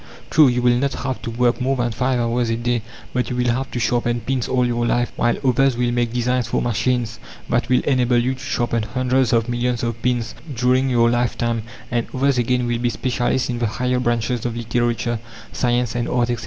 True, 0.31 0.47
you 0.47 0.63
will 0.63 0.79
not 0.79 0.93
have 0.95 1.21
to 1.21 1.29
work 1.29 1.61
more 1.61 1.75
than 1.75 1.91
five 1.91 2.19
hours 2.19 2.49
a 2.49 2.55
day, 2.57 2.81
but 3.13 3.29
you 3.29 3.35
will 3.35 3.49
have 3.51 3.69
to 3.69 3.79
sharpen 3.79 4.21
pins 4.21 4.47
all 4.47 4.65
your 4.65 4.83
life, 4.83 5.11
while 5.15 5.35
others 5.45 5.77
will 5.77 5.91
make 5.91 6.11
designs 6.11 6.47
for 6.47 6.59
machines 6.59 7.19
that 7.49 7.69
will 7.69 7.81
enable 7.81 8.17
you 8.17 8.33
to 8.33 8.39
sharpen 8.39 8.81
hundreds 8.81 9.31
of 9.31 9.47
millions 9.47 9.83
of 9.83 10.01
pins 10.01 10.33
during 10.55 10.89
your 10.89 11.11
life 11.11 11.37
time; 11.37 11.61
and 11.91 12.07
others 12.15 12.39
again 12.39 12.65
will 12.65 12.79
be 12.79 12.89
specialists 12.89 13.47
in 13.51 13.59
the 13.59 13.67
higher 13.67 13.99
branches 13.99 14.43
of 14.43 14.57
literature, 14.57 15.19
science, 15.53 15.93
and 15.93 16.09
art, 16.09 16.31
etc. 16.31 16.39